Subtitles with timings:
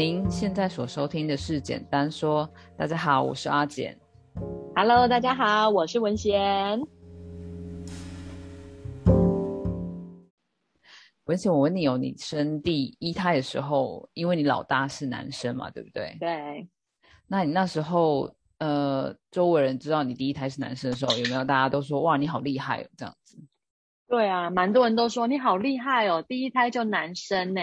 [0.00, 3.94] 您现在所收听的是《简单说》，大家好，我是阿简。
[4.74, 6.80] Hello，大家好，我是文贤。
[11.24, 16.16] 文贤，我问你哦，你生第一胎的时候，因为你老大是男生嘛，对不对？
[16.18, 16.66] 对，
[17.26, 23.36] 那你那时候，呃，周围人知道你第一胎是男生的时候，有没有大家都说哇，你好厉害哦，这样子？
[24.08, 27.60] 对啊，蛮多人都说你好厉害哦，第一胎就男生呢，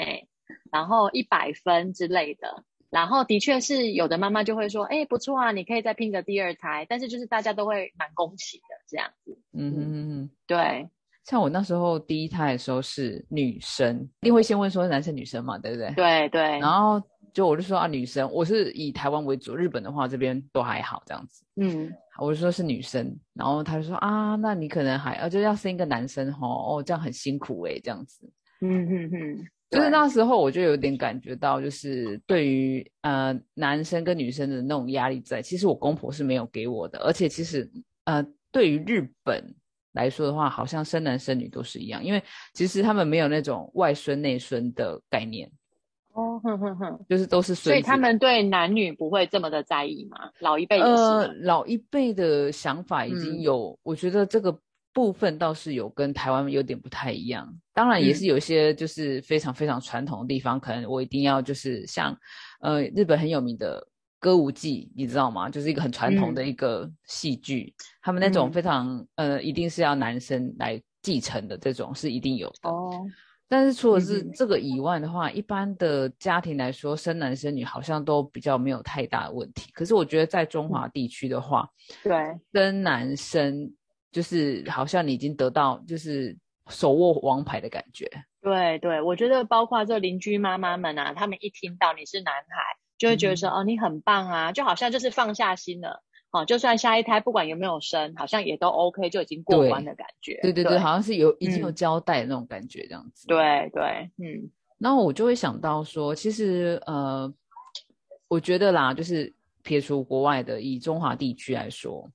[0.72, 2.64] 然后一百分之类的。
[2.90, 6.86] 然后的确是有的妈妈就会说，哎，不错啊，你可以再拼个第二胎。
[6.88, 9.38] 但是就是大家都会蛮恭喜的这样子。
[9.52, 10.30] 嗯哼哼哼。
[10.48, 10.90] 对，
[11.26, 15.92] 像我那时候第一胎的时候是女生，一定会先问说男生女生嘛，对不对？
[15.96, 16.42] 对对。
[16.59, 17.02] 然后
[17.34, 21.44] 就我就说啊，女生，我是以台湾为主，日本的话这边都还好这样子。
[21.58, 28.32] 嗯，我就说是女生，然后他就说啊，那你可能还呃就要生一个男生吼，哦，这样很辛苦诶、这样子。
[28.62, 29.48] 嗯哼哼。
[29.70, 37.69] 就是那时候我就有点感觉到，就是对于呃男生跟女生的那种压力在，其实我公婆是没有给我的，而且其实
[38.05, 39.44] 呃对于日本
[39.92, 45.52] 来说的话，好像生男生女都是一样，因为其实他们没有那种外孙内孙的概念。
[46.14, 50.31] 哦，哼哼哼，就是都是所以他们对男女不会这么的在意嘛？
[50.39, 54.58] 老一辈呃，老一辈的想法已经有，嗯、我觉得这个
[54.98, 57.48] 部分倒是有跟台湾有点不太一样。
[57.72, 62.17] 当然也是有一些就是非常非常传统的地方，嗯、可能我一定要就是像
[62.62, 63.88] 呃日本很有名的
[64.20, 65.52] 歌舞伎，你知道吗？
[65.52, 73.06] 就是一个很传统的一个戏剧，嗯、他们那种非常呃一定是要男生来继承的这种是一定有的哦。
[73.50, 79.72] 但是除了是这个以外的话，嗯、一般的家庭来说，生男生女好像都比较没有太大的问题。
[79.73, 81.70] 可是我觉得在中华地区的话，
[82.04, 82.11] 对
[82.52, 83.72] 生男生
[84.11, 86.38] 就是好像你已经得到就是
[86.69, 88.09] 手握王牌的感觉。
[88.41, 96.04] 对对，我觉得包括这邻居妈妈们啊，他们一听到你是男孩，就会觉得说、嗯、哦你很棒啊，就好像就是放下心了。
[96.32, 100.39] 哦，就算下一胎不管有没有生，好像也都 OK，就已经过关的感觉。
[100.42, 103.26] 对对对，对好像是有已经有交代的那种感觉，这样子。
[103.27, 104.49] 嗯、对对，嗯。
[104.77, 107.33] 然后我就会想到说，其实呃，
[108.27, 109.33] 我觉得啦，就是
[109.64, 112.08] 撇除国外的，以中华地区来说，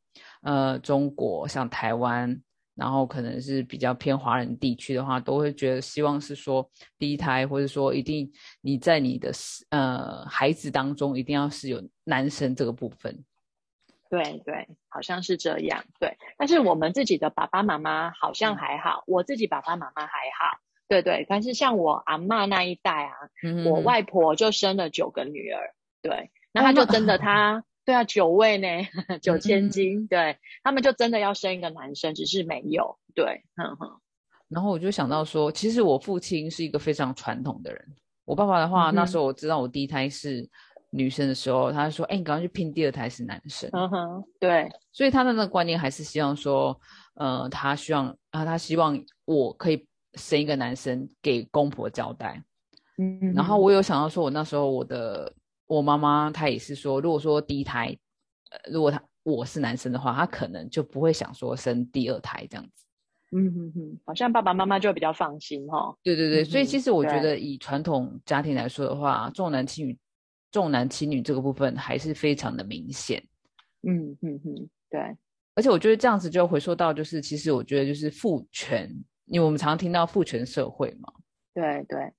[0.43, 2.41] 呃，中国像台湾，
[2.75, 8.31] 然后可能是比较偏华人地区的话，都会觉得希望是说第一胎，或者说一定
[8.61, 9.31] 你在你的
[9.71, 13.25] 呃孩子当中一定要是有男生这个部分。
[14.11, 15.83] 对对，好像是这样。
[15.99, 20.59] 对，但是我们自己的爸爸妈妈好像还好，嗯、我自己爸爸妈妈还好。
[20.87, 25.73] 对对，但是像我阿嬷那一代啊，嗯、我外婆就生了九个女儿。
[26.03, 28.66] 对，那她就真的 她，哦、对啊，九位呢，
[29.22, 30.00] 九千金。
[30.00, 32.98] 嗯、对他们就真的要生一个男生，只是没有。
[33.15, 34.00] 对，哼哼。
[34.48, 37.84] 然后我就想到说，其实我父亲是一个非常传统的人。
[38.25, 40.48] 我爸爸的话，嗯、那时候我知道我第一胎是。
[40.94, 46.78] 女生的时候，他说：“哎、欸，你赶快去拼第二胎是男生。”嗯哼，对，所以他的那个观念还是希望说，
[47.14, 52.44] 呃，他希望啊，他希望我可以生一个男生给公婆交代。
[52.99, 55.32] 嗯，然后我有想到说，我那时候我的
[55.67, 57.97] 我妈妈她也是说，如果说第一胎，
[58.50, 62.84] 呃，如果她我是男生的话，她可能就不会想说生第二胎这样子。
[63.34, 65.97] 嗯哼哼，好像爸爸妈妈就比较放心哈。
[66.03, 69.99] 對對對，嗯、所以其实我觉得以传统家庭来说的話，重男轻女。
[70.50, 73.27] 重男轻女这个部分还是非常的明显，
[73.89, 75.00] 嗯嗯嗯，对，
[75.55, 78.87] 而且我觉得这样子就回溯到，就是其实我觉得就是父权，
[79.25, 81.11] 因为我们常常聽到父权社会嘛，
[81.55, 82.12] 对对，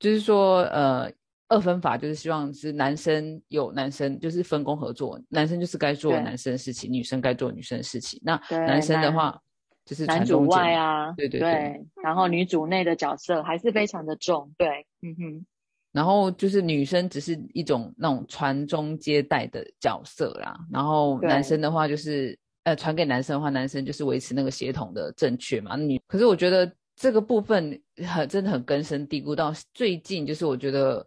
[0.00, 1.08] 就是说呃
[1.48, 9.40] 二分法就是希望是男生有男生就是分工合作，男生就是该做男生的事情，女生该做女生的事情，那男生的话
[9.84, 15.46] 就是男主外啊，對對對，對，然后女主内的角色还是非常的重，对，嗯哼。
[15.92, 25.74] 然后就是女生只是一种那种传宗接代的角色啦，然后男生的话就是，呃，传给男生的话，男生就是维持那个血統的正确嘛。
[25.74, 29.34] 女，可是我觉得这个部分很真的很根深蒂固。
[29.34, 31.06] 到最近，就是我觉得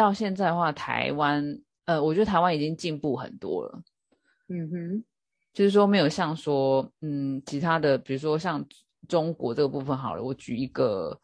[0.00, 1.44] 到现在的话，台湾，
[1.84, 3.82] 呃，我觉得台湾已经进步很多了。
[4.48, 5.04] 嗯哼，
[5.52, 8.64] 就是说没有像说，嗯，其他的，比如说像
[9.08, 11.18] 中国这个部分好了，我举一个。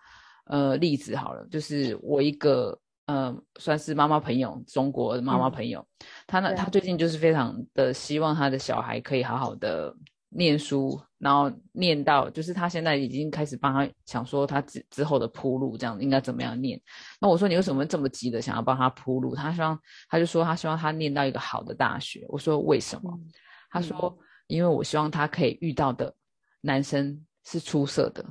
[0.48, 9.92] 呃，例子好了，就是我一个呃，算是妈妈朋友，中国的妈妈朋友，嗯、他呢，她最近就是非常的希望她的小孩可以好好的
[10.28, 16.80] 念書，然后念到，就是他现在已经开始帮他想说他之之后的铺路，这样应该怎么样念。
[17.20, 19.34] 那我说你为什么这么急的想要帮他铺路？
[19.34, 19.76] 他希望，
[20.08, 22.24] 他就说他希望他念到一个好的大学。
[22.28, 23.10] 我说为什么？
[23.12, 23.28] 嗯、
[23.70, 26.14] 他说因为我希望他可以遇到的
[26.60, 28.24] 男生是出色的。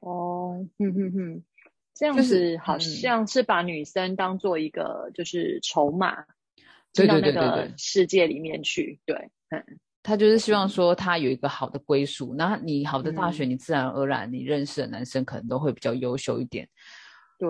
[0.00, 1.44] 哦，哼哼哼，
[1.92, 6.24] 这样子好嗯像是把女生当做一个就是筹码，
[6.94, 9.00] 对进到那个世界里面去。
[9.04, 13.50] 对，嗯，他就是希望说他有一个好的归属，那你好的大学，嗯。
[13.50, 16.68] 你自然而然你认识的男生可能都会比较优秀一点。
[17.38, 17.48] 对，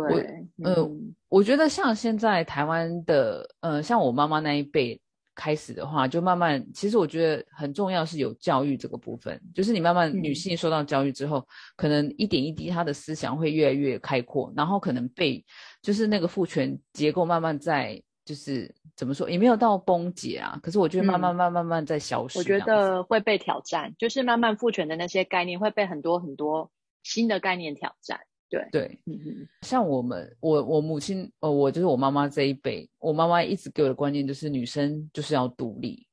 [0.62, 1.14] 呃嗯。
[1.28, 4.98] 我觉得像现在台湾的，呃，像我妈妈那一辈
[5.34, 10.34] 开始的话，就慢慢，其实我觉得很重要是有教育这个部分，就是你慢慢女嗯。
[10.34, 11.44] 性受到教育之后，
[11.76, 15.44] 可能一点一滴她的思想会越来越开阔，然后可能被
[15.82, 22.58] 就是那个父权结构慢慢在就是怎么说，也没有到崩解啊，可是我觉得慢慢嗯慢慢慢在消失我觉。
[22.60, 26.70] 得会被挑战，就是慢慢父权的那些概念会被很多很多
[27.02, 28.18] 新的概念挑战。
[28.48, 36.06] 对，对，嗯嗯像我们，我我母亲，呃，我就是我妈妈这一辈，我妈妈一直给我的观念就是女生就是要独立。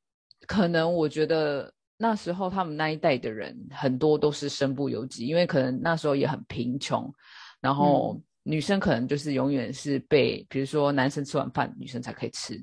[0.48, 7.13] 可能我觉得那时候他们那一代的人很多都是身不由己，因为可能那时候也很贫穷，
[7.60, 12.60] 然后女生可能就是永远是被，比如说男生吃完饭，女生才可以吃。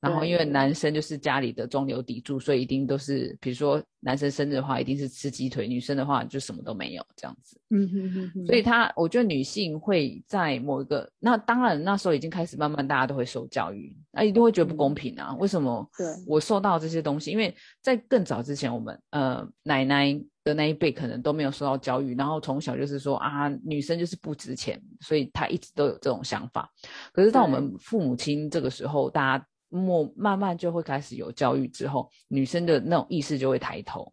[0.00, 7.60] 然后因为男生就是家里的中流砥柱，所以一定都是，比如说男生生日的话，一定是吃鸡腿；女生的话就什么都没有这样子。
[7.70, 17.32] 嗯哼哼哼，所以他，我觉得女性会在某一个，那当然那时候已经开始慢慢大家都会受教育，那一定会觉得不公平啊，为什么对我受到这些东西？
[17.32, 17.52] 因为
[17.82, 26.70] 在更早之前，我们呃奶奶的那一辈可能都没有受到教育，然后从小就是说啊，女生就是不值钱，所以她一直都有这种想法。
[27.12, 34.12] 可是到我们父母亲这个时候，大家默慢慢就会开始有教育之后，女生的那种意识就会抬头。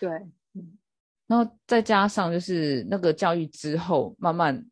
[0.00, 0.10] 对，
[1.26, 4.64] 然后再加上就是那个教育之后，慢慢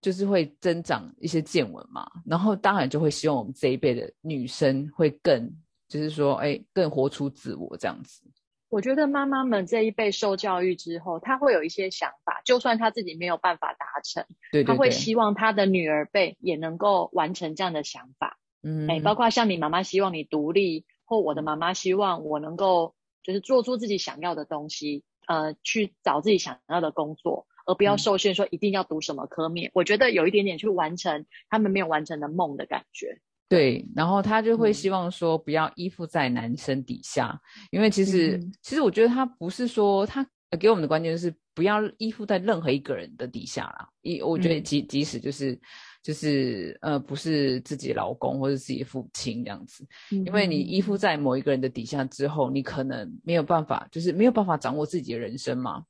[0.00, 5.50] 就是会增长一些见闻嘛，然后当然就会希望我们这一辈的女生会更，
[5.88, 8.22] 就是说，哎，更活出自我这样子。
[8.68, 18.38] 我觉得妈妈们这一辈受教育之后，她会有一些想法，就算她自己没有办法达成，对对对，她会希望她的女儿辈也能够完成这样的想法。
[18.62, 29.56] 嗯，哎，包括像你妈妈希望你独立，或我的妈妈希望我能够就是做出自己想要的东西，呃，去找自己想要的工作，而不要嗯受限说一定要读什么科目。
[29.74, 33.20] 我觉得有一点点去完成他们没有完成的梦的感觉。
[33.48, 37.38] 对，然后他就会嗯希望说不要依附在男生底下，
[37.70, 43.88] 因为其实、嗯其实我觉得他不是说他呃给我们的观念就是不要依附在任何一个人的底下啦。
[44.02, 45.58] 一我觉得嗯即即使就是
[46.02, 55.84] 就是呃不是自己老公或者自己的父亲这样子，因因为你依附在某一个人的底下之后，你可能没有办法，就是没有办法掌握自己的人生嘛。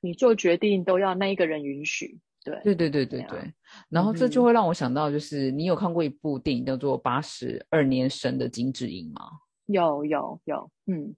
[0.00, 2.18] 你做决定都要那一个人允许。
[2.44, 3.52] 对，对对对对对啊，
[3.88, 9.30] 然后这嗯就会让我想到，就是你有看过一部电影叫做《八十二年生的金智英》吗？
[9.66, 11.14] 有有有，嗯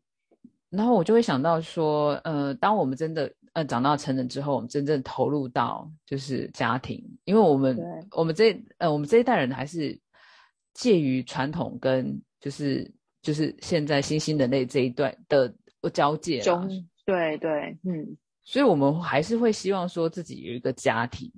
[0.76, 7.78] 然后我就会想到说，呃，当我们真的呃长大成人之后，我们真正投入到就是家庭，因为我们
[8.10, 9.98] 我们这呃我们这一代人还是
[10.74, 12.90] 介于传统跟就是
[13.22, 15.52] 就是现在新兴人类这一段的
[15.92, 16.68] 交界啦，中
[17.04, 18.16] 对对，嗯。
[18.48, 21.32] 所以我们还是会希望说自己有一个家庭，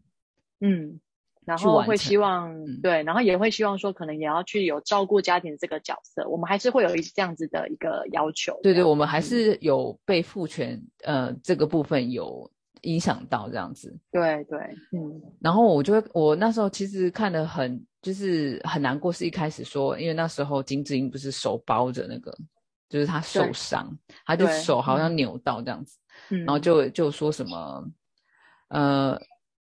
[0.60, 1.00] 嗯，
[1.48, 8.58] 然后会去完成希望、嗯对，然后也会希望说，可能也要去有照顾家庭这个角色，我们还是会有一这样子的一个要求。
[8.62, 12.48] 对对，我们还嗯是有被父权呃这个部分有
[12.82, 13.96] 影响到这样子。
[14.12, 14.58] 对对，
[14.92, 22.30] 嗯然后我就会，我那时候其实看的很，就是很难过，是一开始说，因为那时候金智英不是手包着那个，
[22.90, 23.90] 就是他受伤，
[24.26, 25.98] 他就手好像嗯扭到这样子，
[26.30, 27.84] 嗯，然后就就说什么，
[28.68, 29.18] 呃，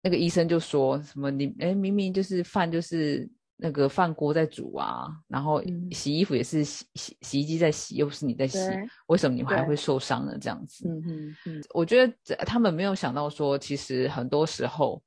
[0.07, 10.37] 那个医生就说什么你，哎，明明就是饭就是那个饭锅在煮啊，然后嗯洗衣服也是洗洗洗衣机在洗，又不是你在洗，对，为什么你还会受伤呢？
[10.39, 15.03] 这样子，嗯嗯嗯，我觉得这他们没有想到说，其实很多时候，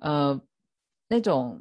[0.00, 0.38] 呃，
[1.08, 1.58] 那种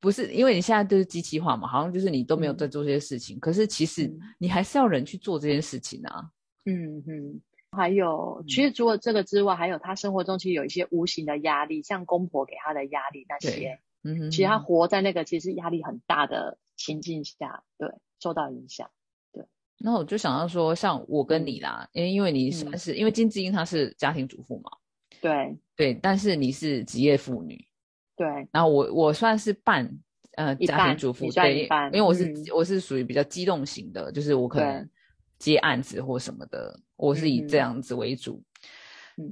[0.00, 6.30] 不是因为你现在都是机器化嘛，好像就是你都没有在嗯做这些事情，可是其实嗯你还是要人去做这件事情啊。
[6.64, 7.40] 嗯嗯，
[7.78, 14.30] 还有，其嗯实除了这个之外，还有他生活中其实有一些无形的压力，像公婆给他的压力那对些，嗯哼。
[14.30, 17.88] 其实他活在那个其实压力很大的情境下，对，
[18.20, 18.90] 受到影响。
[19.32, 19.46] 对。
[19.78, 24.70] 那我就想到说，像我跟嗯你啦，因为因为你算是、因为金智英她是家庭主妇嘛，
[25.20, 25.56] 对。
[25.76, 27.64] 对，但是你是职业妇女，
[28.16, 29.88] 对，然后我我算是半
[30.34, 32.44] 呃一家庭主妇，对，半因为我是、嗯。
[32.52, 34.88] 我是属于比较机动型的，就是我可能
[35.38, 38.34] 接案子或什么的，我是以这样子为主。
[38.34, 38.44] 嗯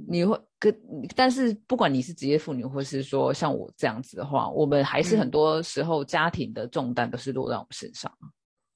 [0.09, 0.77] 你会跟，
[1.15, 8.13] 但是不管你是职业妇女，或是说像我这样子的话，我们还是很嗯多时候家庭的重担都是落在我们身上。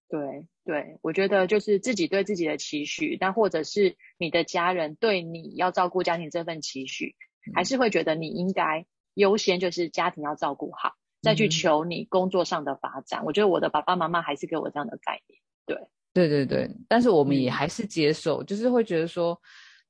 [0.08, 7.16] 对对，我觉得就是自己对自己的期许，但或者是你的家人对你要照顾家庭这份期许，
[7.56, 13.24] 还嗯是会觉得你应该优先就是家庭要照顾好，再去求你工作上的发展。
[13.24, 15.40] 我觉得我的爸爸妈妈还是给我这样的概念。
[15.66, 19.40] 对，对对对，但是我们也还是接受，就是会觉得说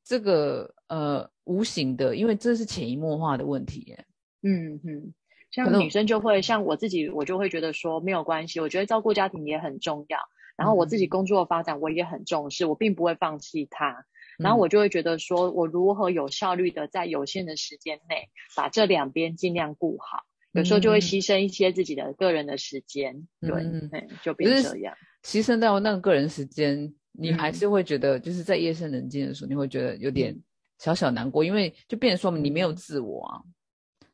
[0.05, 3.97] 这个呃无形的，因为这是潜移默化的问题。
[4.43, 5.15] 嗯嗯。
[5.50, 8.61] 像女生就会像我自己，我就会觉得说没有关系。
[8.61, 10.19] 我觉得照顾家庭也很重要，
[10.57, 14.05] 然后我自己工作的发展我也很重视，我并不会放弃它。
[14.39, 20.23] 然后我就会觉得说，我如何有效率的在有限的时间内把这两边尽量顾好，
[20.53, 23.27] 有时候就会牺牲一些自己的个人的时间。
[23.41, 30.37] 对，就变这样，牺牲掉那个个人时间，你还是会觉得就是在夜深人静的时候，你会觉得有点
[30.79, 33.43] 小小难过，因为就变成说你没有自我啊。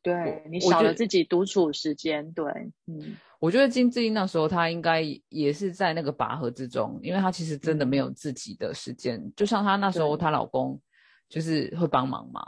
[0.03, 2.45] 对你少了自己独处时间，对，
[2.87, 10.81] 嗯，我觉得金智英那时候她应该也是在那个拔河之中，因为她其实真的没有自己的时间，就像她那时候她老公
[11.29, 12.41] 就是会帮忙嘛，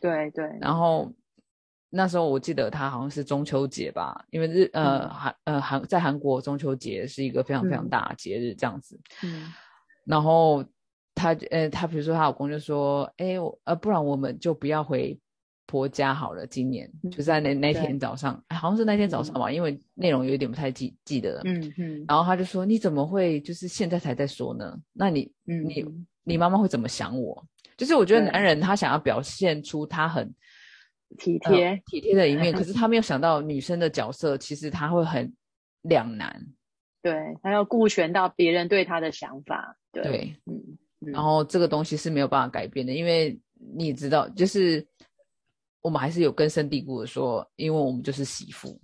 [0.00, 1.14] 对对，然后
[1.94, 9.52] 那时候我记得她好像是中秋节吧，因为日呃韩呃韩在韩国中秋节是一个非常非常大的节日这样子，嗯，
[10.04, 10.64] 然后
[11.14, 15.18] 她呃她比如说她老公就说，哎我呃不然我们就不要回。
[15.66, 21.40] 婆家好了，今年就在那那天早上，好像是那天早上吧，因为内容有点不太记记得。
[21.46, 22.04] 嗯嗯。
[22.06, 24.78] 然后他就说：“你怎么会就是现在才在说呢？
[24.92, 25.82] 那你你
[26.22, 27.42] 你妈妈会怎么想我？
[27.78, 30.30] 就是我觉得男人他想要表现出他很
[31.18, 35.34] 体贴体贴的一面，可是他没有想到女生的角色其实他会很
[35.82, 36.46] 两难。
[37.02, 39.76] 对他要顾全到别人对他的想法。
[39.92, 40.78] 对，嗯。
[41.12, 43.38] 然后这个东西是没有办法改变的，因为
[43.76, 44.86] 你知道，就是。
[45.84, 48.80] 我们还是有根深蒂固的说，因为我们就是媳妇，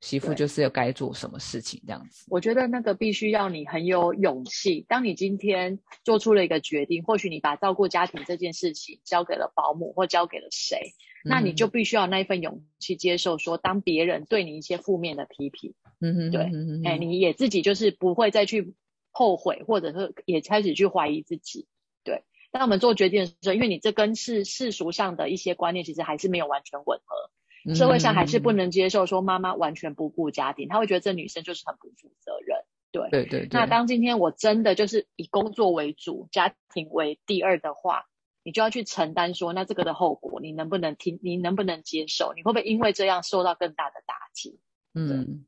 [0.00, 2.24] 媳妇就是要该做什么事情这样子。
[2.30, 4.82] 我觉得那个必须要你很有勇气。
[4.88, 10.94] 当你今天做出了一个决定，或许你把照顾家庭这件事情交给了保姆或交给了谁，
[11.28, 16.50] 那你就必须要那一份勇气接受说，当别人对你一些负面的批评，嗯哼，对，
[16.84, 18.74] 哎，你也自己就是不会再去
[19.10, 21.66] 后悔，或者是也开始去怀疑自己。
[22.04, 32.58] 对当我们做决定的时候，因为你这跟世世俗上的一些观念其实还是没有完全吻合，社会上还是不能接受说妈妈完全不顾家庭，他会觉得这女生就是很不负责任。
[32.90, 33.48] 对对对。
[33.50, 38.06] 那当今天我真的就是以工作为主，家庭为第二的话，
[38.48, 41.18] 你就要去承担说，那这个的后果你能不能听？
[41.22, 42.32] 你能不能接受？
[42.34, 44.58] 你会不会因为这样受到更大的打击？
[44.94, 45.44] 嗯，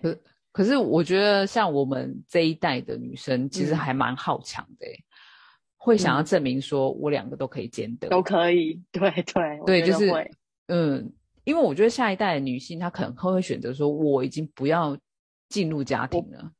[0.00, 0.18] 可
[0.50, 4.86] 可是我觉得像我们这一代的女生，其实还蛮好强的。
[5.76, 10.10] 会想要证明说，我两个都可以兼得，都可以，对对对，就是，
[10.68, 11.12] 嗯，
[11.44, 14.96] 因为我觉得下一代的女性，她可能会选择说，我已经不要
[15.50, 16.50] 进入家庭了，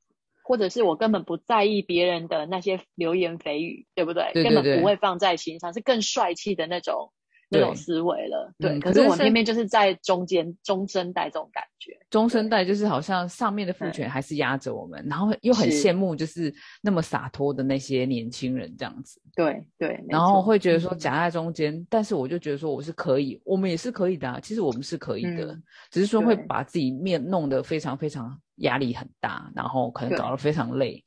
[0.49, 4.33] 或者是我根本不在意别人的那些流言蜚语，对不对？
[4.33, 7.13] 根本不会放在心上，是更帅气的那种。
[7.51, 8.79] 那种思维了，对。
[8.79, 19.19] 可是我偏偏就是在中间中生代这种感觉，中生代就是好像上面的父权还是压着我们，然后又很羡慕就是那么洒脱的那些年轻人这样子。
[19.35, 19.99] 对对。
[20.11, 24.39] 然后会觉得说夹在中间，但是我就觉得说我是可以，我们也是可以的。
[24.43, 25.59] 其实我们是可以的，
[25.91, 31.05] 只是说会把自己面弄得非常非常压力很大，然后可能搞得非常累，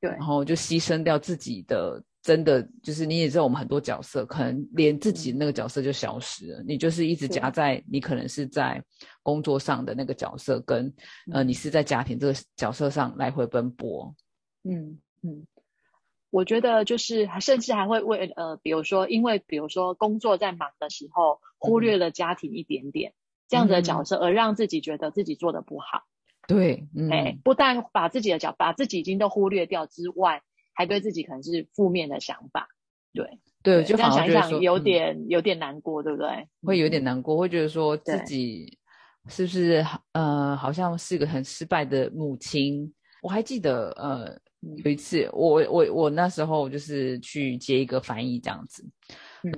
[0.00, 0.10] 对。
[0.10, 2.02] 然后就牺牲掉自己的。
[2.22, 6.62] 真的就是你也知道，我们很多角色可能连自己那个角色就消失了。
[6.68, 8.78] 你就是一直夹在你可能是在
[9.22, 10.92] 工作上的那个角色，跟
[11.32, 14.14] 呃你是在家庭这个角色上来回奔波。
[14.64, 15.46] 嗯嗯，
[16.28, 23.14] 我觉得就是甚至还会为呃，比如说因为比如说工作在忙的时候忽略了家庭一点点
[23.48, 26.02] 这样的角色，而让自己觉得自己做的不好。
[26.54, 30.42] 对，哎，不但把自己的脚把自己已经都忽略掉之外。
[30.72, 32.66] 还对自己可能是负面的想法，
[33.12, 33.28] 对
[33.62, 36.48] 对，就想一想有点有点难过，对不对？
[36.62, 38.78] 会有点难过，会觉得说自己
[39.28, 42.90] 是不是呃，好像是个很失败的母亲。
[43.20, 44.34] 我还记得呃，
[44.82, 48.82] 有一次我我我那时候就是去接一个翻译这样子，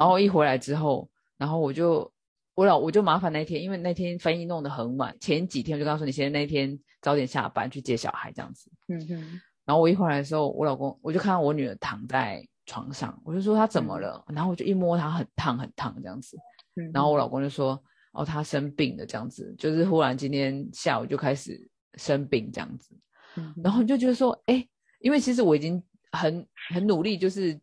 [0.01, 1.09] 然后一回来之后，
[1.39, 2.11] 然后我就
[2.55, 9.41] 我老我就麻烦那天，因为那天翻译弄得很晚，前几天我就告诉你，先那天早点下班去接小孩这样子，嗯哼。
[9.65, 14.23] 然后我一回来的时候，我老公我就看到我女儿躺在床上，我就说她怎么了？
[14.29, 16.37] 然后我就一摸她很烫很烫这样子，
[16.77, 16.91] 嗯。
[16.93, 17.83] 然后我老公就说
[18.13, 21.59] 哦她生病了这样子，就是忽然今天下午就开始
[21.95, 22.95] 生病这样子，
[23.37, 23.55] 嗯。
[23.63, 24.67] 然后你就觉得说哎，
[24.99, 27.59] 因为其实我已经很很努力，就是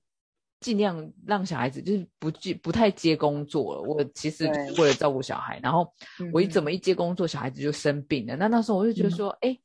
[0.59, 3.81] 尽量让小孩子就是不接不太接工作了。
[3.81, 4.45] 我其实
[4.77, 5.91] 为了照顾小孩，然后
[6.33, 8.35] 我一怎么一接工作，小孩子就生病了。
[8.35, 9.57] 那那时候我就觉得说哎。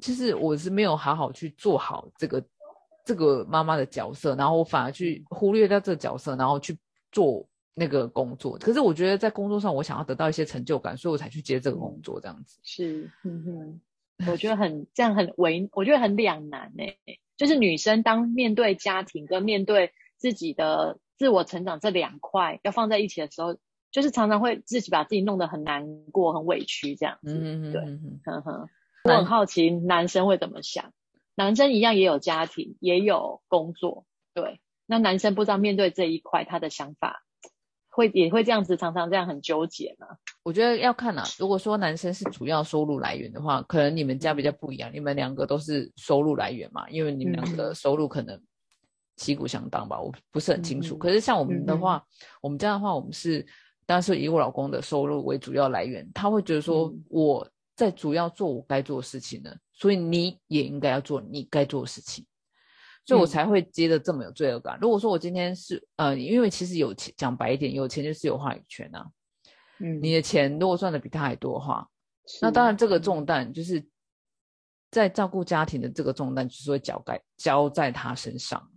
[0.00, 2.40] 就是我是没有好好去做好这个
[3.04, 6.78] 这个妈妈的角色，然后我反而去忽略掉这个角色，然后去
[7.10, 7.44] 做
[7.74, 8.56] 那个工作。
[8.58, 12.60] 可是我觉得在工作上，我想要得到一些成就感，所以我才去接这个工作，这样子。
[12.62, 13.80] 是，嗯哼，
[14.30, 16.84] 我觉得很这样很为，我觉得很两难呢。
[17.36, 23.56] 就是女生当面对家庭跟面对自己的自我成长这两块要放在一起的时候，
[23.90, 27.38] 就是常常会自己把自己弄得很难过、很委屈这样子。
[27.40, 27.82] 嗯对，
[28.24, 28.68] 呵呵。
[29.04, 30.92] 我很好奇男生会怎么想，
[31.34, 34.60] 男生一样也有家庭，也有工作，对。
[34.86, 37.22] 那男生不知道面对这一块他的想法，
[37.88, 40.08] 会也会这样子常常这样很纠结吗？
[40.42, 41.24] 我觉得要看啊。
[41.38, 48.40] 如果说男生是主要收入来源的话，可能你们家比较不一样，你们两个都是收入来源嘛，因为你们两个收入可能
[49.18, 50.96] 旗鼓相当吧，我不是很清楚。
[50.96, 52.02] 可是像我们的话，
[52.40, 53.44] 我们家的话，我们是
[53.84, 57.46] 当然是以我老公的收入为主要来源，他会觉得说我
[57.76, 62.24] 在主要做我该做的事情呢，所以你也应该要做你该做的事情。
[63.04, 64.78] 所以我才会接的这么有罪恶感。
[64.82, 69.06] 如果说我今天是呃，因为其实有钱，讲白一点，有钱就是有话语权啊。
[69.78, 71.88] 嗯，你的钱如果赚的比他还多的话，
[72.42, 73.82] 那当然这个重担就是
[74.90, 78.70] 在照顾家庭的这个重担，就是会交该交在他身上。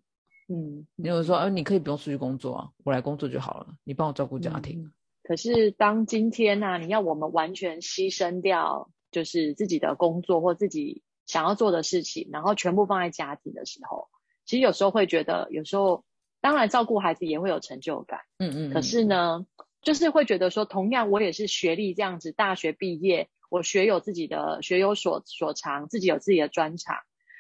[0.50, 4.92] 嗯，你有说，呃，你可以不用出去工作啊，我来工作就好了，你帮我照顾家庭。
[5.24, 14.10] 可是当今天呢，你要我们完全牺牲掉，就是自己的工作或自己想要做的事情，然后全部放在家庭的时候。
[14.44, 16.04] 其实有时候会觉得，有时候
[16.42, 18.74] 当然照顾孩子也会有成就感，嗯嗯。
[18.74, 19.46] 可是呢，
[19.82, 26.98] 就是会觉得说，同样我也是学历这样子，大学毕业，我学有自己的学有所所长，自己有自己的专长。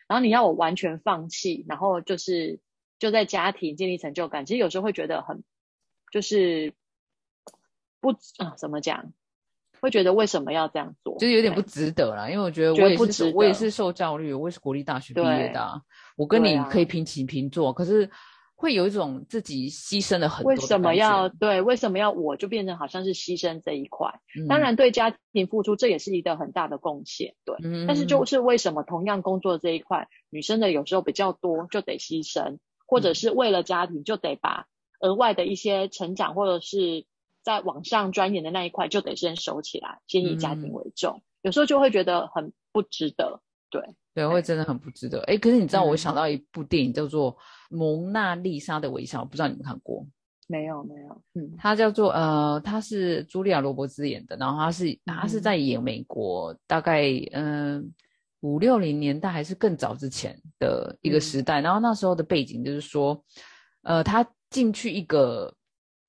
[0.08, 2.60] 然后你要我完全放弃，然后就是
[3.02, 5.44] 就在家庭建立成就感，其实有时候会觉得很
[6.12, 6.76] 就是
[8.00, 9.12] 不啊，怎么讲？
[9.80, 11.18] 会觉得为什么要这样做？
[11.18, 15.82] 就是有点不值得啦，因为我觉得我也是我也是受教育，我也是国立大学毕业的，
[16.16, 17.74] 我跟你可以平起平坐。
[17.74, 18.08] 可是
[18.54, 20.52] 会有一种自己牺牲了很多。
[20.52, 21.60] 为什么要对？
[21.60, 24.14] 为什么要我就变成好像是牺牲这一块？
[24.48, 27.34] 当然对家庭付出，这也是一个很大的贡献。
[27.44, 32.60] 对，但是就是为什么同样工作这一块，女生的有时候比较多，就得牺牲，
[32.92, 34.68] 或者是为了家庭就得把
[35.00, 37.08] 额外的一些成长，或者是。
[37.44, 41.24] 在网上钻研的那一块就得先收起来，先以家庭为重。
[41.42, 43.82] 有时候就会觉得很不值得，对
[44.14, 45.24] 对，会真的很不值得。
[45.24, 47.34] 哎，可是你知道，我想到一部电影叫做
[47.72, 50.06] 《蒙娜丽莎的微笑》，不知道你们看过？
[50.48, 51.22] 没有，没有。
[51.34, 57.92] 嗯，它叫做呃，它是茱莉亚·罗伯兹演的，然后它是它是在演美国，大概嗯
[58.42, 61.62] 五六零年代还是更早之前的一个时代。
[61.62, 63.24] 然后那时候的背景就是说，
[63.82, 65.52] 呃，他进去一个。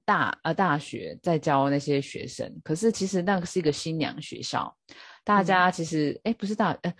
[0.05, 4.77] 大呃大学在教那些学生，可是其实那个是一个新娘学校，
[5.23, 6.93] 大家其实哎不是大呃，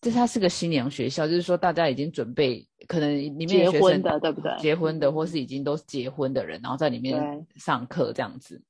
[0.00, 4.56] 这他是个新娘学校，就是说大家已经准备可能里面结婚的对不对？
[4.60, 8.62] 结婚的或是已经都是结婚的人，然后在里面上课这样子。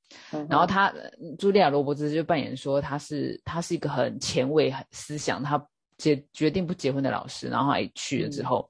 [0.48, 0.90] 然后他
[1.38, 5.62] 茱莉亚罗伯兹就扮演说他是他是一个很前卫很思想，他
[5.98, 8.68] 决决定不结婚的老师，然后还去了之后。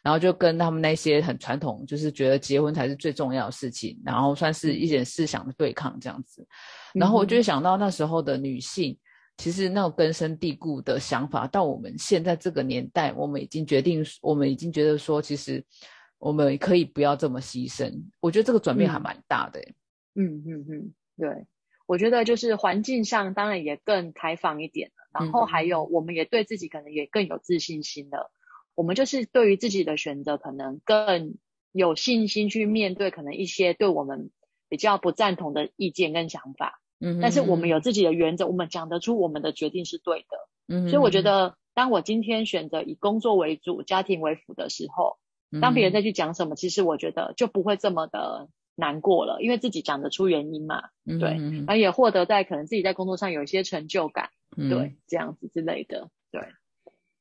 [0.00, 6.46] 然后就跟他们那些很传统，就是觉得结婚才是最重要的事情，然后算是一点思想的对抗这样子。
[6.94, 8.96] 然后我就想到那时候的女性，
[9.38, 15.62] 其实那种根深蒂固的想法，到我们现在这个年代，我们已经决定，我们已经觉得说，其实
[16.18, 17.92] 我们可以不要这么牺牲。
[18.20, 19.60] 我觉得这个转变还蛮大的。
[20.14, 21.46] 嗯嗯嗯，对，
[21.88, 28.30] 我觉得就是环境上当然也更开放一点了，然后还有我们也对自己可能也更有自信心了。
[28.74, 31.38] 我们就是对于自己的选择，可能更
[31.72, 34.30] 有信心去面对可能一些对我们
[34.68, 36.78] 比较不赞同的意见跟想法。
[37.00, 40.26] 嗯，但是我们有自己的原则，我们讲得出我们的决定是对的。
[40.68, 45.16] 嗯，所以我觉得，当我今天选择以工作为主、家庭为辅的时候，
[45.62, 50.82] 当别人再去讲什么，其实我觉得就不会这么的难过了，因为自己讲得出原因嘛。
[51.04, 51.36] 对，
[51.66, 54.30] 然后也获得在可能自己在工作上有一些成就感。
[54.56, 56.08] 对，这样子之类的。
[56.30, 56.40] 对。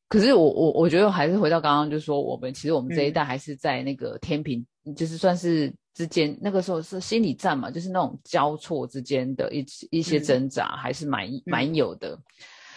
[0.08, 4.66] 可是我我我觉得还是回到刚刚，就是说我们其实我们这一代还是在那个天平，
[4.96, 12.18] 就是算是之间那个时候是心理战嘛，就是那种交错之间的一一些挣扎，还是蛮蛮有的。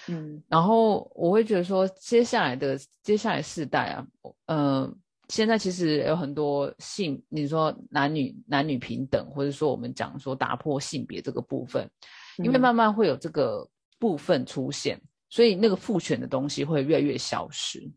[0.08, 4.06] 嗯，然后我会觉得说，接下来的接下来世代啊，
[4.46, 4.92] 呃，
[5.30, 11.88] 现在其实有很多性，你说男女男女平等，或者说我们讲说打破性别这个部分，
[12.36, 13.66] 因为慢慢会有这个
[13.98, 15.00] 部分出现。
[15.32, 17.88] 所以那个父权的东西会越来越消失，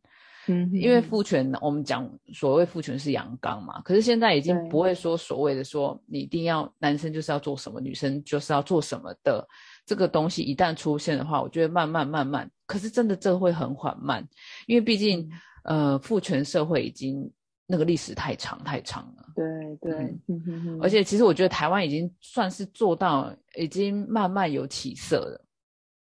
[0.46, 9.44] 嗯，因为父权我们讲所谓父权是阳刚嘛，可是现在已经不会说所谓的说你一定要男生就是要做什么，女生就是要做什么的
[9.84, 14.24] 这个东西一旦出现的话，我觉得慢慢慢慢，可是真的这会很缓慢，
[14.68, 15.28] 因为毕竟
[15.64, 17.30] 呃父权社会已经
[17.66, 19.26] 那个历史太长太长了。
[19.36, 19.46] 对
[19.82, 19.94] 对，
[20.28, 25.46] 嗯哼哼而且其实我觉得台湾已经算是做到，已经慢慢有起色了。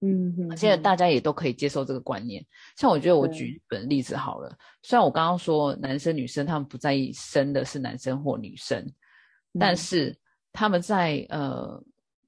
[0.02, 2.46] 嗯哼，现在大家也都可以接受这个观念。
[2.76, 8.86] 像我觉得我对举日本例子好了，虽然我刚刚说男生女生他们不在意生的是男生或女生，
[9.58, 10.20] 但嗯是
[10.52, 11.82] 他们在呃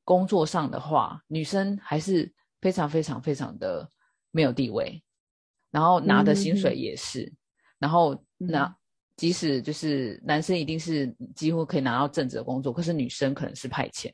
[0.06, 3.86] 工作上的话，女生还是非常非常非常的
[4.32, 5.04] 没有地位，
[5.76, 7.34] 然后拿的薪水嗯也是，
[7.80, 8.76] 然后拿嗯
[9.18, 14.10] 即使就是男生一定是几乎可以拿到正职的工作，可是女生可能是派遣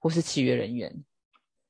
[0.00, 1.04] 或是契约人员，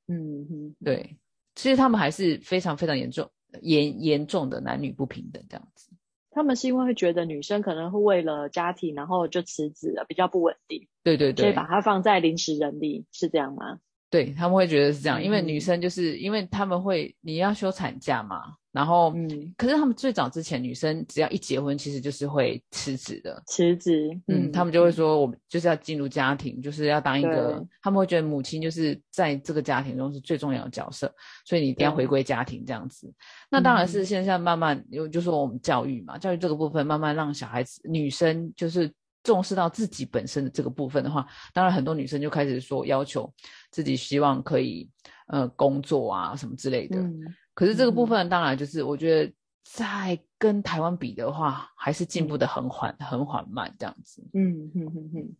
[0.08, 1.18] 嗯哼，对，
[1.54, 3.30] 其实他们还是非常非常严重、
[3.60, 5.90] 严严重的男女不平等这样子。
[6.30, 13.78] 他们是因为会觉得女生可能会为了家庭，然后就辞职了，比较不稳定，对对对，所以把它放在临时人力，是这样吗？
[14.14, 15.60] 对他们会觉得是这样，因为女嗯。
[15.60, 23.42] 生就是因为他们会你要休产假嘛，然后、嗯，可是他们最早之前女生只要一结婚，其实就是会辞职的。
[23.48, 31.12] 辞职，嗯，他们就会说，我们就是要进入家庭，就是要当一个，他们会觉得母亲就是在这个家庭中是最重要的角色，
[31.44, 33.12] 所以你一定要回归家庭这样子。
[33.50, 34.06] 那当然是嗯。
[34.06, 38.92] 现在慢慢有，就说我们教育嘛，教育这个部分慢慢让小孩子女生就是
[39.24, 43.28] 重视到自己本身的这个部分的话，当然很多女生就开始说要求
[43.72, 44.88] 自己希望可以
[45.26, 47.00] 呃工作啊什么之类的。
[47.00, 47.20] 嗯
[47.54, 49.32] 可是这个部嗯分当然就是我觉得
[49.62, 54.28] 在跟台湾比的话，还是进步嗯的很缓很缓慢这样子。
[54.34, 55.36] 嗯哼哼哼，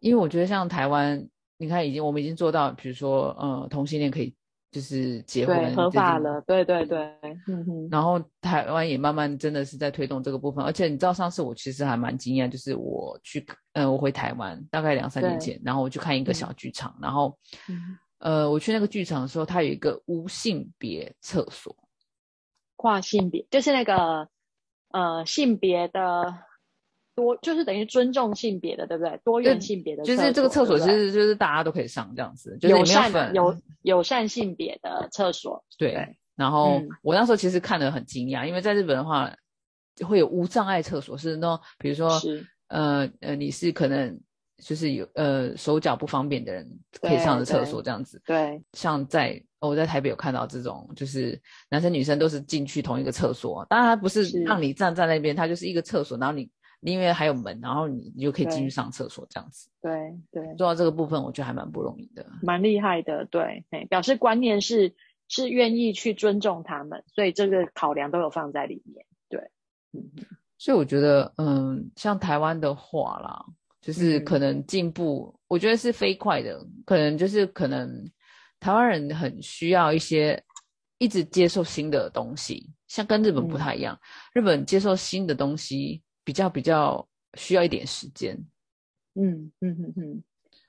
[0.00, 4.34] 因为我觉得像台湾，你看已经我们已经做到，比如说呃同性恋可以
[4.70, 6.98] 就是结婚，合法了，对对对，
[7.46, 16.34] 嗯哼，然后台湾也慢慢真的是在推动这个部分，而且你知道上次我其实还蛮惊讶，就是我去呃我回台湾大概两三年前，然后我去看一个嗯。
[16.34, 17.98] 小剧场，然后嗯。
[18.18, 21.74] 呃我去那个剧场的时候，它有一个无性别厕所，
[22.76, 24.28] 跨性别就是那个
[24.90, 26.34] 呃性别的
[27.18, 29.20] 多，就是等于尊重性别的，对不对？
[29.24, 36.16] 多元性别的，就是这个厕所其实就是大家都可以上这样子，就是友你没有善友友善性别的厕所，对对。
[36.36, 39.34] 然后嗯我那时候其实看得很惊讶，因为在日本的话
[40.06, 44.16] 会有无障碍厕所，是那种比如说是呃呃你是可能
[44.62, 48.22] 就是有呃手脚不方便的人可以上的厕所这样子。
[48.24, 56.48] 对像在我在台北有看到这种，就是男生女生都是进去同一个厕所，当然它不是是让你站在那边，它就是一个厕所，然后你
[56.80, 59.68] 因为还有门，然后你你就可以进去上厕所这样子。
[59.80, 60.16] 对。
[60.30, 62.24] 对，做到这个部分，我觉得还蛮不容易的。
[62.42, 64.94] 蛮厉害的，对，嘿表示观念是
[65.28, 69.50] 是愿意去尊重他们，所以这个考量都有放在里面，对，
[69.92, 70.02] 嗯。
[70.56, 73.44] 所以我觉得，嗯，像台湾的话啦，
[73.80, 74.24] 就是嗯。
[74.24, 78.10] 可能进步，我觉得是飞快的，可能就是可能
[78.58, 80.42] 台湾人很需要一些
[80.98, 83.58] 一直接受新的东西，像跟日本不嗯。
[83.58, 83.96] 太一样，
[84.34, 88.36] 日本接受新的东西比较比较需要一点时间。
[89.14, 90.22] 嗯嗯嗯嗯，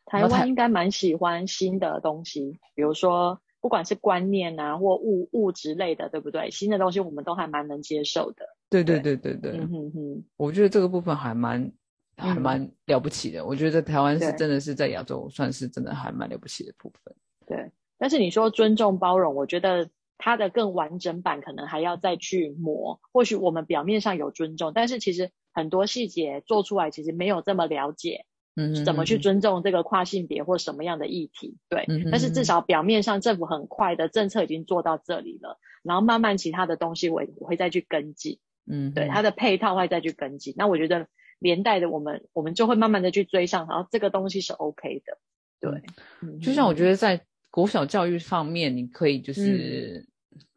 [0.05, 6.49] 台湾应该蛮喜欢新的东西，比如说不管是观念啊或物物质类的，对不对？
[6.49, 11.69] 新的东西我们都还蛮能接受的，对对对对对对，嗯哼哼，我觉得这个部分还蛮
[12.15, 13.45] 还嗯蛮了不起的。
[13.45, 17.13] 我觉得台湾是真的是在亚洲算是真的还蛮了不起的部分。
[17.45, 17.69] 对。
[17.97, 23.01] 但是你说尊重包容，我觉得它的更完整版可能还要再去磨。
[23.11, 31.57] 或许我们表面上有尊重，但是其实很多细节做出来，其实没有这么了解嗯，怎么去嗯尊重这个跨性别或什么样的议题。
[31.69, 38.39] 对，嗯但是至少表面上政府很快的政策已经做到这里了，然后慢慢其他的东西我我会再去跟进。
[38.65, 40.53] 嗯，对，嗯它的配套会再去跟进。
[40.57, 41.07] 那我觉得
[41.39, 45.17] 连带的我们我们就会慢慢的去追上，然后这个东西是 OK 的。
[45.59, 45.81] 对，
[46.21, 50.09] 嗯就像我觉得，在国小教育方面，你可以就是，比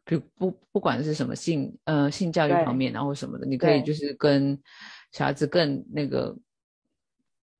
[0.05, 4.61] 如不不管是什么性呃性教育方面，然后什么的，你可以就是跟
[5.11, 6.37] 小孩子更那个，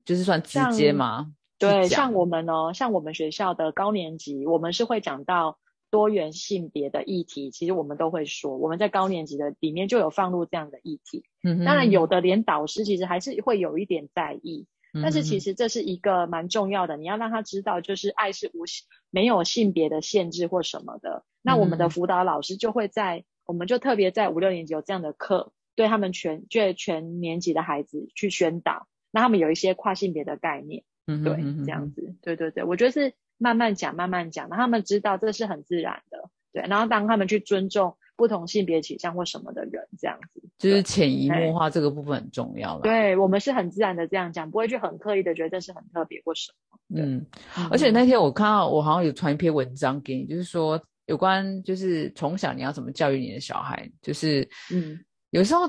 [0.04, 1.34] 就是算直接像嘛。
[1.56, 11.24] 对，像我们哦，像我们学校的高年级，我们是会讲到多元性别的议题，其实我们都会说，我们在高年级的里面就有放入这样的议题。
[11.42, 14.66] 嗯哼当然，有的连导师其实还是会有一点在意，
[15.02, 21.24] 但是其实实这是一个蛮重要的，你要让他知道，就是爱是无性没有性别的限制或什么的。
[21.42, 21.90] 那我们的嗯。
[21.90, 46.78] 辅导老师就会在，我们就特别在五六年级有这样的课，对他们全就全年级的孩子去宣导，那他们有一些跨性别的概念，嗯对，这样子，对对对，我觉得是慢慢讲，慢慢讲，让他们知道这是很自然的，对，然后当他们去尊重不同性别倾向或什么的人，这样子，就是潜移哎默化这个部分很重要了。，对我们是很自然的这样讲，不会去很刻意的觉得这是很特别或什么。
[46.96, 54.98] 嗯，嗯而且那天我看到我好像有传一篇文章给你，就是说有关就是从小你要怎么教育你的小孩，就是嗯
[55.30, 55.62] 有时候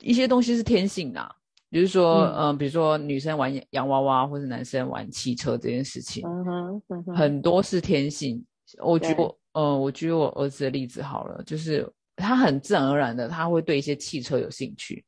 [0.00, 1.36] 一些东西是天性的，
[1.70, 8.44] 比如说，嗯嗯、比如说女生玩洋娃娃，或者男生玩汽车这件事情，嗯哼，嗯哼，很多是天性。
[8.82, 15.04] 我举对我，呃，我举我儿子的例子好了，就是他很自然而然的，他会对一些汽车有兴趣。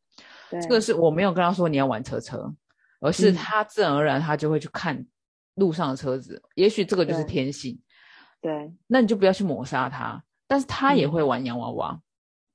[0.62, 2.55] 这个是我没有跟他说你要玩车车，
[3.01, 5.05] 而是嗯他自然而然他就会去看
[5.55, 6.40] 路上的车子。
[6.55, 7.79] 也许这个就是天性，
[8.40, 10.23] 对，那你就不要去抹杀他。
[10.47, 12.01] 但是他也嗯会玩洋娃娃，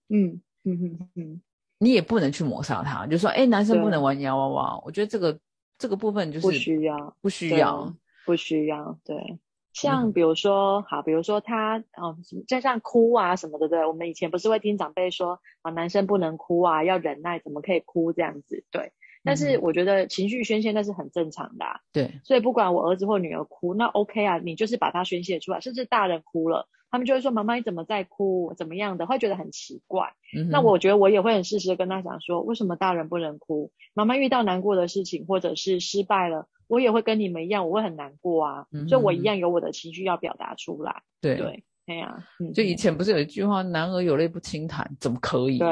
[0.07, 1.41] 嗯嗯嗯嗯，
[1.79, 4.81] 你也不能去抹杀他，就说哎，男生不能玩洋娃娃。
[4.85, 5.37] 我觉得这个
[5.77, 7.93] 这个部分就是不需要，不需要。
[8.25, 9.39] 不需要，对。
[9.71, 18.91] 嗯像比如说，好，比如说他，哦，就像哭啊什么的，对，我们以前不是会听长辈说，啊，男生不能哭啊，要忍耐，怎么可以哭这样子，对。
[19.23, 30.13] 但是嗯我觉得情绪宣泄那是很正常的、啊，对，所以不管我儿子或女儿哭，那 OK 啊，你就是把它宣泄出来，甚至大人哭了，他们就会说妈妈你怎么在哭，怎么样的，会觉得很奇怪。
[30.35, 33.71] 嗯那我觉得我也会很适时的跟他讲说，为什么大人不能哭？
[33.93, 41.03] 妈妈遇到难过的事情或者是失败了，我也会跟你们一样，我会很难过啊，所以我一样有我的情绪要表达出来。
[41.19, 45.67] 对对，哎呀、嗯，就以前不是有一句话“男儿有泪不轻弹”，怎么可以呢？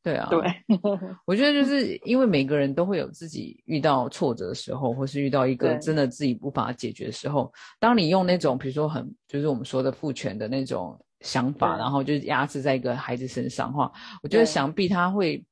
[0.00, 0.40] 对啊，对，
[1.26, 13.90] 我觉得就是因为每个人都会有自己遇到挫折的时候，或是遇到一个真的自己无法解决的时候，当你用那种比如说很就是我们说的父权的那种想法，然后就是压制在一个孩子身上的话，
[14.22, 15.44] 我觉得想必他会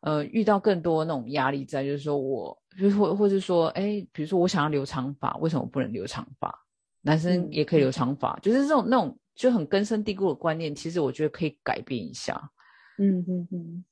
[0.00, 6.54] 呃遇到更多那种压力在，就是说我就是或或是说，哎，比如说我想要留长发，为什么不能留长发？
[7.02, 12.50] 男生嗯也可以留长发，就是这种那种就很根深蒂固的观念，其实我觉得可以改变一下。
[12.98, 13.84] 嗯嗯嗯，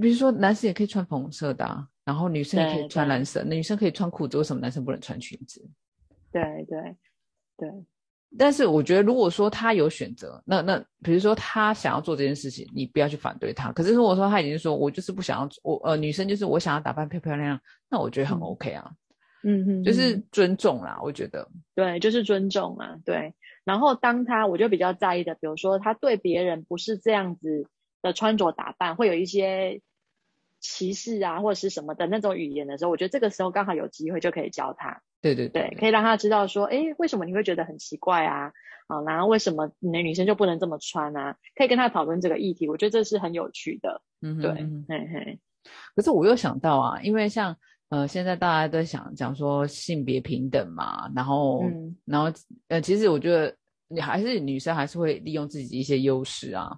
[0.00, 5.64] 比如说，男生也可以穿粉红色的、啊，然后女生也可以穿蓝色，那女生可以穿裤子，为什么男生不能穿裙子？
[6.32, 6.96] 对对
[7.56, 7.68] 对，
[8.38, 13.72] 但是我觉得，如果说他有选择，那那比如说他想要做这件事情，你不要去反对他。
[13.72, 18.90] 可是如果说他已经说我就是不想要，我呃女生就是我想要打扮漂漂亮亮，那我觉得很嗯 OK 啊，
[19.42, 21.48] 嗯哼，就是嗯尊重啦，我觉得。
[21.74, 23.34] 对，就是尊重啊，对。
[23.64, 27.66] 然后当他我就比较在意的，比如说他对别人不是这样子
[28.00, 29.80] 的穿着打扮，会有一些
[30.60, 38.52] 歧视啊或者是什么的那种语言的时候，我觉得这个时候刚好有机会就可以教他，对对对，可以让他知道说，诶，为什么你会觉得很奇怪啊？
[38.86, 41.36] 啊，然后为什么你的女生就不能这么穿啊？
[41.54, 45.38] 可以跟他讨论这个议题，我觉得这是很有趣的，嗯对，嗯嘿嘿，
[45.94, 47.56] 可是我又想到啊，因为像
[47.90, 52.32] 呃现在大家都想讲说性别平等嘛，然后、嗯然后
[52.68, 53.54] 呃其实我觉得
[53.88, 56.76] 你还是女生还是会利用自己的一些优势啊，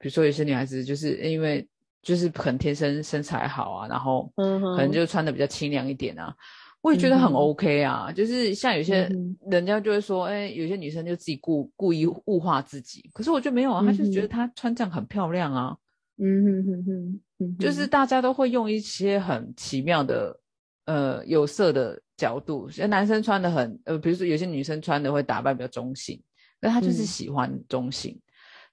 [0.00, 1.64] 比如说有些女孩子就是因为
[2.02, 6.34] 就是可能天生身材好啊，然后嗯哼，可能就穿的比较清凉一点啊。
[6.82, 15.76] 我也觉得很 OK 啊，就是像有些嗯人家就会说，哎、有些女生就自己故故意物化自己，可是我觉得没有啊，她就是觉得嗯她穿这样很漂亮啊，
[16.18, 20.38] 嗯哼哼哼哼，就是大家都会用一些很奇妙的
[20.86, 26.20] 呃有色的角度，像男生穿的很呃，比如说有些女生穿的会打扮比较中性，
[26.60, 27.06] 那她就是嗯。
[27.06, 28.20] 喜欢中性。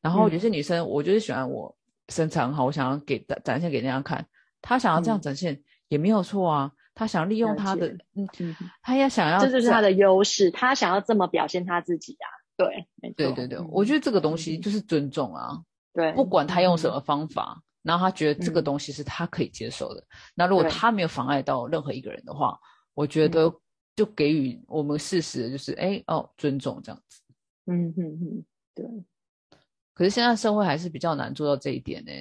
[0.01, 0.31] 然后嗯。
[0.33, 1.75] 有些女生，我就是喜欢我
[2.09, 4.25] 身材很好，我想要给展展现给人家看，
[4.61, 5.21] 她想要这样嗯。
[5.21, 14.61] 展现、也没有错啊，她想利用他的嗯，嗯哼她也想要这就是他的优势，他想要这么表现他自己啊，对，对对对，嗯我觉得这个东西嗯。
[14.61, 15.61] 就是尊重啊，
[15.93, 16.91] 对，不管他用什嗯。
[16.91, 18.63] 么方法，然后他觉得这个嗯。
[18.63, 20.03] 东西是他可以接受的，
[20.35, 22.59] 那如果他没有妨碍到任何一个人的话，
[22.93, 23.31] 我觉嗯。
[23.31, 23.53] 得
[23.95, 27.21] 就给予我们事实就是，哎哦，尊重这样子。
[27.65, 28.85] 嗯嗯嗯，对，
[29.93, 32.11] 可是现在社会还是比较难做到这一点呢，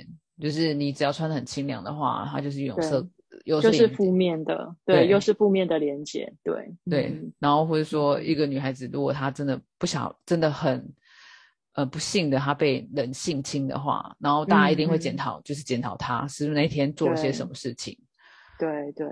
[0.40, 3.09] 就是你只要穿的很清凉的话，它就是有色
[3.48, 10.94] 有色眼就是负面的，对对，又是负面的连接，对对嗯，然后或者说一个女孩子，如果她真的不想，真的很，
[11.72, 17.98] 呃，不幸的她被人性侵的话，然后大家一定会检讨，就是检讨她是不是那天做了些什么事情。
[18.58, 19.06] 对对。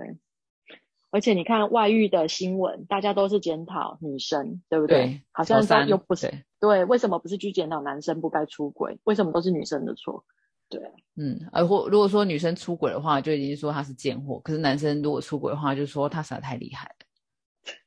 [1.09, 4.97] 而且你看外遇的新闻，大家都是检讨女生，对不对？
[4.97, 6.27] 对好像三又不是
[6.59, 8.99] 对对，为什么不是去检讨男生不该出轨？
[9.05, 10.25] 为什么都是女生的错？
[10.69, 10.81] 对，
[11.15, 17.05] 嗯，而或如果说女生出轨的话，就已经说她是贱货；可是男生如果出轨的话，就说他实在太厉害了。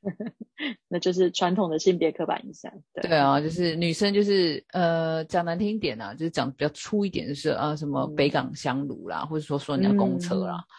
[0.87, 2.71] 那就是传统的性别刻板印象。
[2.93, 10.57] 对对啊，就是女生就是呃讲难听一点啊，就是讲比较粗一点，就是呃什么嗯北港香炉啦，或者说说人家公车啦。
[10.57, 10.69] 嗯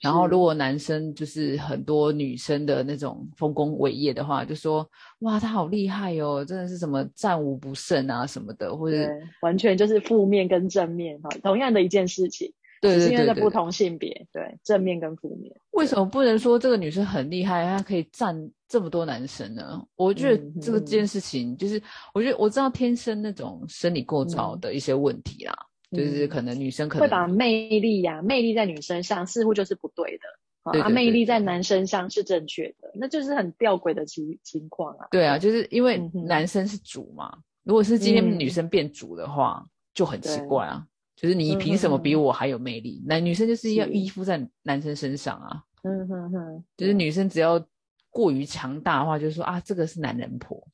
[0.00, 4.88] 然后如果男生就是很多女生的那种丰功伟业的话，就说
[5.20, 9.08] 哇他好厉害哦，真的是什么战无不胜啊什么的，或者，
[9.42, 15.54] 完全就是负面跟正面哈，同样的一件事情，对因为在不同性别，对，正面跟负面。
[15.72, 19.82] 为什么不能说这个女生很厉害，她可以占这么多男生呢？
[19.96, 21.80] 我觉得嗯这个嗯件事情，就是
[22.14, 25.54] 我觉得我知道天生那种生理构造嗯的一些问题啦，
[25.90, 30.24] 就是嗯可能女生可能会把魅力呀、魅力在女生上似乎就是不对的，
[30.62, 35.08] 啊，对对对啊魅力在男生上是正确的，那就是很吊诡的情情况啊。
[35.10, 40.86] 对啊，就是因为男生是主嘛，如果是今天嗯女生变主的话，就很奇怪啊。
[41.16, 43.02] 就是你凭什么比我还有魅力？
[43.06, 45.62] 男女生就是要依附在男生身上啊。
[45.82, 47.62] 嗯哼哼，就是女生只要
[48.08, 50.66] 过于强大的话，就是说啊，这个是男人婆，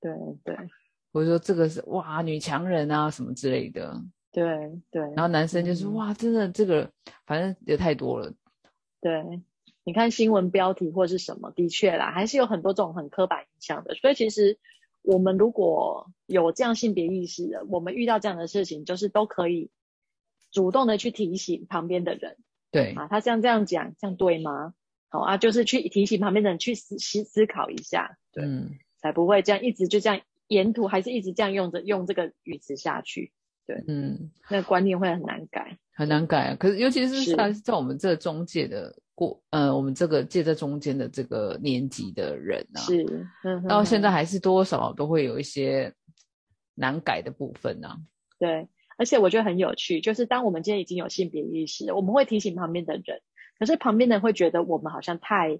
[0.00, 0.12] 对
[0.44, 0.56] 对
[1.12, 3.96] 或者说这个是哇女强人啊什么之类的。
[4.36, 6.90] 对对，然后男生就是、嗯哇，真的这个
[7.24, 8.34] 反正也太多了。
[9.00, 9.40] 对，
[9.82, 13.94] 你看新闻标题或是什么，的确啦，还是有很多这种很刻板印象的。
[13.94, 14.58] 所以其实
[15.00, 19.70] 我们如果有这样性别意识的，我们遇到这样的事情，就是都可以
[20.50, 22.36] 主动的去提醒旁边的人
[22.70, 24.74] 对，啊，他像这样讲，这样对吗？
[25.08, 33.32] 好啊，就是去提醒旁边的人去思思思考一下，对，嗯，才不会这样一直就这样沿途还是一直这样用着用这个语词下去，
[33.88, 35.76] 嗯，那观念会很难改。
[35.92, 36.56] 很难改啊。
[36.58, 43.02] 可是尤其是是在在我们这中介的过，呃，我们这个介在中间的这个年纪的人啊，是，
[43.44, 45.92] 嗯哼到现在还是多多少少都会有一些
[46.74, 47.96] 难改的部分啊。
[48.38, 53.20] 对，而且我觉得很有趣，就是当我们今天已经有性别意识，我们会提醒旁边的人，
[53.58, 55.58] 可是旁边的人会觉得我们好像太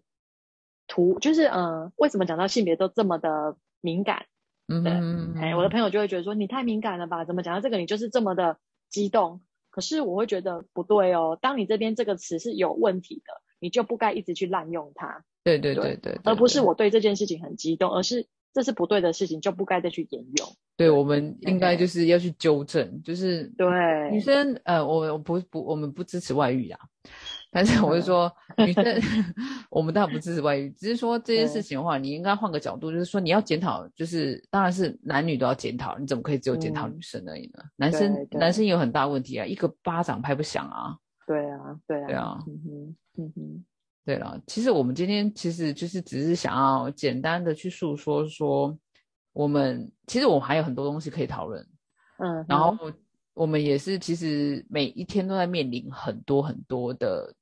[0.86, 4.26] 图，就是呃，为什么讲到性别都这么的敏感？
[4.68, 7.24] 对嗯哼，哎，我的朋友就会觉得说你太敏感了吧？
[7.24, 9.40] 怎么讲到这个你就是这么的激动？
[9.70, 20.48] 可是我会觉得不对哦，当你这边这个词是有问题的，你就不该一直去滥用它，对对对对对，而不是我对这件事情很激动，而是这是不对的事情，就不该再去沿用。
[20.78, 23.66] 对，我们应该就是要去纠正，就是对
[24.10, 26.80] 女生，呃，我我不不，我们不支持外遇啊，
[27.56, 28.04] 但是我是嗯。
[28.04, 28.84] 说， 女生，
[29.70, 37.64] 我们当然不支持外遇，只是说这件事情的话，你应该换个角度，就是说你要检讨，就是当然是男女都要检讨，你怎么可以只有检讨嗯女生而已呢？
[37.76, 40.94] 男生男生也有很大问题啊，一个巴掌拍不响啊，
[41.26, 43.64] 对啊，对啊，对啊嗯哼，嗯哼，
[44.04, 48.78] 对了，其实我们今天其实就是只是想要简单的去诉说说，
[49.32, 51.66] 我们其实我们还有很多东西可以讨论。
[52.18, 52.76] 嗯，然后
[53.34, 57.34] 我们也是，其实每一天都在面临很多很多的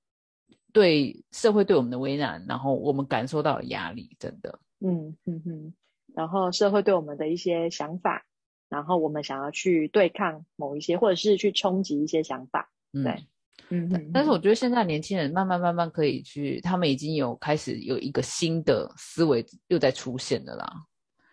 [0.75, 5.75] 对社会对我们的为难，然后我们感受到了压力，真的，嗯嗯哼，
[6.15, 8.27] 然后社会对我们的一些想法，
[8.69, 13.05] 然后我们想要去对抗某一些，或者是去冲击一些想法，嗯。
[13.05, 13.25] 对
[13.71, 20.67] 嗯哼，但是我觉得现在年轻人慢慢慢慢可以去，他们已经有开始有一个新的思维又在出现了啦。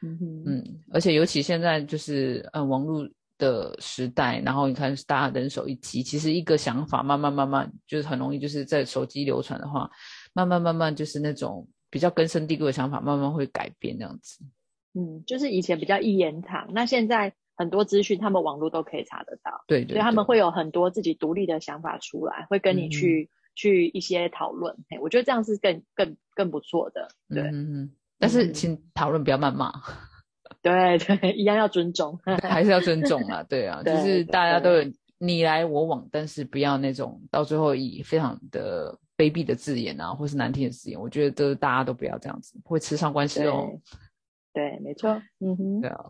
[0.03, 3.09] 嗯哼，嗯，而且尤其现在就是呃网络
[3.41, 9.89] 的时代，然后你看大家人手一机，其实一个想法慢慢慢慢就是很容易就是在手机流传的话，
[10.33, 14.45] 慢慢慢慢就是那种比较根深蒂固的想法慢慢会改变这样子。
[14.93, 27.91] 嗯，就是以前比较一言堂，那现在很多资讯他们网络都可以查得到，对对所以他们会有很多自己独立的想法出来，会跟你嗯去、去一些讨论，嘿，我觉得这样是更更更不错的，对、嗯。
[28.19, 29.73] 但是嗯请讨论不要谩骂，
[30.61, 33.41] 对 对，一样要尊重，还是要尊重啊。
[33.43, 43.69] 对啊， 就是大家都有你来我往，但是不要那种到最后以非常的卑鄙的字眼啊，或是难听的字眼，我觉得都大家都不要这样子，会吃上关系哦。
[44.53, 46.05] 对，没错， 嗯哼对，啊，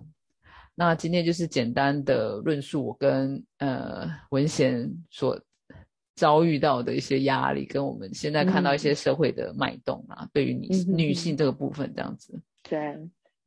[0.75, 5.39] 那今天就是简单的论述我跟呃文贤所
[6.15, 12.37] 遭遇到的一些压力，跟我们现在看到一些社会的脉动啊，对于女、嗯女性这个部分这样子。
[12.63, 12.97] 对。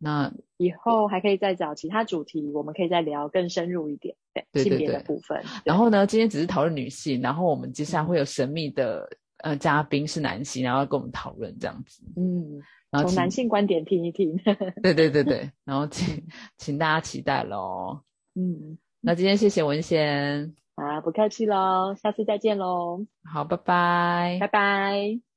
[0.05, 4.15] 那以后还可以再找其他主题，我们可以再聊更深入一点，
[4.53, 5.43] 对性别的部分。
[5.65, 12.03] 然后呢，今天只是讨论女性，然后我们接下来嗯会有神秘的呃嘉宾是男性，然后要跟我们讨论这样子。
[12.17, 14.37] 嗯，然后从男性观点听一听。
[14.83, 16.23] 对对对对，然后请
[16.59, 18.01] 请大家期待喽。
[18.35, 25.34] 嗯，那今天谢谢文贤，啊，不客气喽，下次再见喽，好，拜拜拜拜。